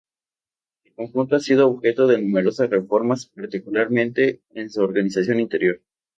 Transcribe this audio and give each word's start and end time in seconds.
El 0.87 0.93
conjunto 0.95 1.35
ha 1.35 1.39
sido 1.39 1.69
objeto 1.69 2.07
de 2.07 2.19
numerosas 2.19 2.71
reformas, 2.71 3.27
particularmente 3.27 4.41
en 4.55 4.71
su 4.71 4.81
organización 4.81 5.39
interior. 5.39 5.79